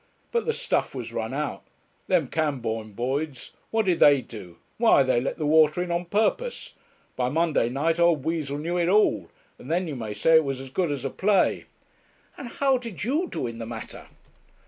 [0.31, 1.61] But the stuff was run out.
[2.07, 4.57] Them Cambourne boys what did they do?
[4.79, 6.73] Why, they let the water in on purpose.
[7.15, 9.29] By Monday night old Weazle knew it all,
[9.59, 11.65] and then you may say it was as good as a play.'
[12.35, 14.07] 'And how did you do in the matter?'